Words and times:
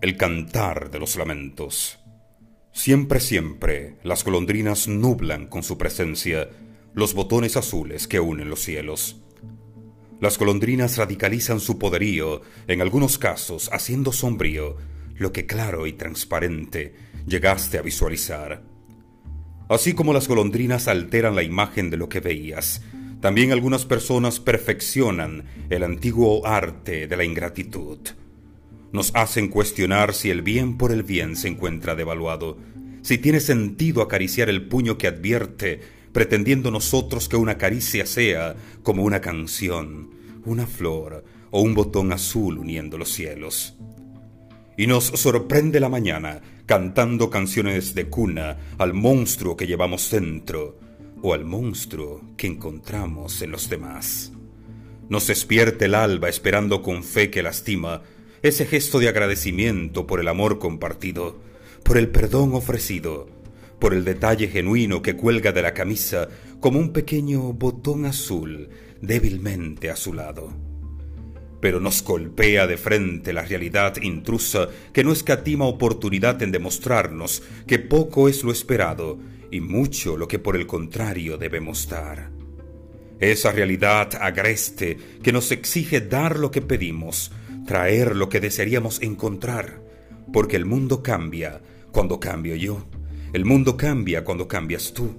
El 0.00 0.16
cantar 0.16 0.92
de 0.92 1.00
los 1.00 1.16
lamentos. 1.16 1.98
Siempre, 2.70 3.18
siempre, 3.18 3.96
las 4.04 4.22
golondrinas 4.22 4.86
nublan 4.86 5.48
con 5.48 5.64
su 5.64 5.76
presencia 5.76 6.48
los 6.94 7.14
botones 7.14 7.56
azules 7.56 8.06
que 8.06 8.20
unen 8.20 8.48
los 8.48 8.60
cielos. 8.60 9.16
Las 10.20 10.38
golondrinas 10.38 10.98
radicalizan 10.98 11.58
su 11.58 11.80
poderío, 11.80 12.42
en 12.68 12.80
algunos 12.80 13.18
casos 13.18 13.70
haciendo 13.72 14.12
sombrío 14.12 14.76
lo 15.16 15.32
que 15.32 15.46
claro 15.46 15.84
y 15.88 15.94
transparente 15.94 16.94
llegaste 17.26 17.78
a 17.78 17.82
visualizar. 17.82 18.62
Así 19.68 19.94
como 19.94 20.12
las 20.12 20.28
golondrinas 20.28 20.86
alteran 20.86 21.34
la 21.34 21.42
imagen 21.42 21.90
de 21.90 21.96
lo 21.96 22.08
que 22.08 22.20
veías, 22.20 22.82
también 23.20 23.50
algunas 23.50 23.84
personas 23.84 24.38
perfeccionan 24.38 25.46
el 25.70 25.82
antiguo 25.82 26.46
arte 26.46 27.08
de 27.08 27.16
la 27.16 27.24
ingratitud 27.24 27.98
nos 28.92 29.14
hacen 29.14 29.48
cuestionar 29.48 30.14
si 30.14 30.30
el 30.30 30.42
bien 30.42 30.78
por 30.78 30.92
el 30.92 31.02
bien 31.02 31.36
se 31.36 31.48
encuentra 31.48 31.94
devaluado, 31.94 32.56
si 33.02 33.18
tiene 33.18 33.40
sentido 33.40 34.02
acariciar 34.02 34.48
el 34.48 34.66
puño 34.66 34.98
que 34.98 35.06
advierte, 35.06 35.80
pretendiendo 36.12 36.70
nosotros 36.70 37.28
que 37.28 37.36
una 37.36 37.58
caricia 37.58 38.06
sea 38.06 38.56
como 38.82 39.02
una 39.02 39.20
canción, 39.20 40.10
una 40.44 40.66
flor 40.66 41.24
o 41.50 41.60
un 41.60 41.74
botón 41.74 42.12
azul 42.12 42.58
uniendo 42.58 42.98
los 42.98 43.12
cielos. 43.12 43.76
Y 44.76 44.86
nos 44.86 45.04
sorprende 45.04 45.80
la 45.80 45.88
mañana 45.88 46.40
cantando 46.66 47.30
canciones 47.30 47.94
de 47.94 48.08
cuna 48.08 48.56
al 48.78 48.94
monstruo 48.94 49.56
que 49.56 49.66
llevamos 49.66 50.10
dentro 50.10 50.78
o 51.22 51.34
al 51.34 51.44
monstruo 51.44 52.20
que 52.36 52.46
encontramos 52.46 53.42
en 53.42 53.50
los 53.50 53.68
demás. 53.68 54.32
Nos 55.08 55.26
despierte 55.26 55.86
el 55.86 55.94
alba 55.94 56.28
esperando 56.28 56.82
con 56.82 57.02
fe 57.02 57.30
que 57.30 57.42
lastima 57.42 58.02
ese 58.42 58.66
gesto 58.66 58.98
de 58.98 59.08
agradecimiento 59.08 60.06
por 60.06 60.20
el 60.20 60.28
amor 60.28 60.58
compartido, 60.58 61.40
por 61.82 61.98
el 61.98 62.08
perdón 62.08 62.54
ofrecido, 62.54 63.28
por 63.78 63.94
el 63.94 64.04
detalle 64.04 64.48
genuino 64.48 65.02
que 65.02 65.16
cuelga 65.16 65.52
de 65.52 65.62
la 65.62 65.74
camisa 65.74 66.28
como 66.60 66.78
un 66.78 66.92
pequeño 66.92 67.52
botón 67.52 68.04
azul 68.04 68.68
débilmente 69.00 69.90
a 69.90 69.96
su 69.96 70.12
lado. 70.12 70.52
Pero 71.60 71.80
nos 71.80 72.04
golpea 72.04 72.66
de 72.66 72.76
frente 72.76 73.32
la 73.32 73.42
realidad 73.42 73.96
intrusa 74.00 74.68
que 74.92 75.02
no 75.02 75.12
escatima 75.12 75.64
oportunidad 75.66 76.40
en 76.42 76.52
demostrarnos 76.52 77.42
que 77.66 77.78
poco 77.78 78.28
es 78.28 78.44
lo 78.44 78.52
esperado 78.52 79.18
y 79.50 79.60
mucho 79.60 80.16
lo 80.16 80.28
que 80.28 80.38
por 80.38 80.56
el 80.56 80.66
contrario 80.66 81.36
debemos 81.36 81.88
dar. 81.88 82.30
Esa 83.18 83.50
realidad 83.50 84.10
agreste 84.20 84.96
que 85.22 85.32
nos 85.32 85.50
exige 85.50 86.00
dar 86.00 86.38
lo 86.38 86.52
que 86.52 86.62
pedimos, 86.62 87.32
traer 87.68 88.16
lo 88.16 88.30
que 88.30 88.40
desearíamos 88.40 89.02
encontrar, 89.02 89.82
porque 90.32 90.56
el 90.56 90.64
mundo 90.64 91.02
cambia 91.02 91.60
cuando 91.92 92.18
cambio 92.18 92.56
yo, 92.56 92.86
el 93.34 93.44
mundo 93.44 93.76
cambia 93.76 94.24
cuando 94.24 94.48
cambias 94.48 94.94
tú. 94.94 95.18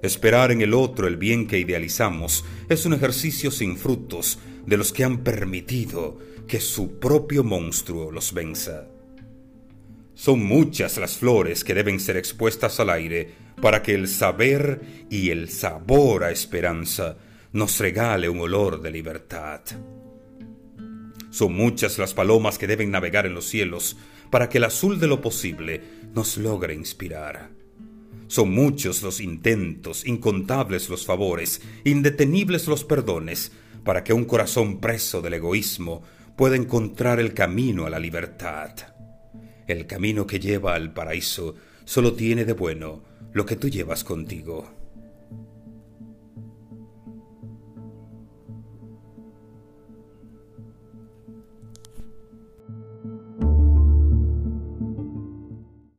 Esperar 0.00 0.50
en 0.50 0.62
el 0.62 0.72
otro 0.72 1.06
el 1.06 1.18
bien 1.18 1.46
que 1.46 1.58
idealizamos 1.58 2.42
es 2.70 2.86
un 2.86 2.94
ejercicio 2.94 3.50
sin 3.50 3.76
frutos 3.76 4.38
de 4.64 4.78
los 4.78 4.94
que 4.94 5.04
han 5.04 5.18
permitido 5.18 6.18
que 6.48 6.58
su 6.58 6.98
propio 6.98 7.44
monstruo 7.44 8.10
los 8.10 8.32
venza. 8.32 8.88
Son 10.14 10.42
muchas 10.42 10.96
las 10.96 11.18
flores 11.18 11.64
que 11.64 11.74
deben 11.74 12.00
ser 12.00 12.16
expuestas 12.16 12.80
al 12.80 12.88
aire 12.88 13.28
para 13.60 13.82
que 13.82 13.92
el 13.92 14.08
saber 14.08 15.06
y 15.10 15.28
el 15.28 15.50
sabor 15.50 16.24
a 16.24 16.30
esperanza 16.30 17.18
nos 17.52 17.78
regale 17.78 18.30
un 18.30 18.40
olor 18.40 18.80
de 18.80 18.90
libertad. 18.90 19.60
Son 21.30 21.54
muchas 21.54 21.98
las 21.98 22.14
palomas 22.14 22.58
que 22.58 22.66
deben 22.66 22.90
navegar 22.90 23.26
en 23.26 23.34
los 23.34 23.46
cielos 23.46 23.96
para 24.30 24.48
que 24.48 24.58
el 24.58 24.64
azul 24.64 24.98
de 24.98 25.06
lo 25.06 25.20
posible 25.20 25.80
nos 26.14 26.36
logre 26.36 26.74
inspirar. 26.74 27.50
Son 28.26 28.52
muchos 28.52 29.02
los 29.02 29.20
intentos, 29.20 30.06
incontables 30.06 30.88
los 30.88 31.04
favores, 31.04 31.62
indetenibles 31.84 32.68
los 32.68 32.84
perdones, 32.84 33.52
para 33.84 34.04
que 34.04 34.12
un 34.12 34.24
corazón 34.24 34.80
preso 34.80 35.20
del 35.20 35.34
egoísmo 35.34 36.02
pueda 36.36 36.56
encontrar 36.56 37.18
el 37.18 37.34
camino 37.34 37.86
a 37.86 37.90
la 37.90 37.98
libertad. 37.98 38.70
El 39.66 39.86
camino 39.86 40.26
que 40.26 40.40
lleva 40.40 40.74
al 40.74 40.92
paraíso 40.92 41.54
solo 41.84 42.14
tiene 42.14 42.44
de 42.44 42.52
bueno 42.52 43.02
lo 43.32 43.46
que 43.46 43.56
tú 43.56 43.68
llevas 43.68 44.04
contigo. 44.04 44.79